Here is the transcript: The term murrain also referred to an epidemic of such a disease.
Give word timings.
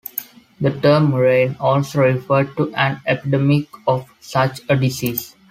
The 0.59 0.71
term 0.81 1.11
murrain 1.11 1.55
also 1.59 1.99
referred 2.01 2.57
to 2.57 2.73
an 2.73 2.99
epidemic 3.05 3.67
of 3.85 4.11
such 4.19 4.61
a 4.67 4.75
disease. 4.75 5.35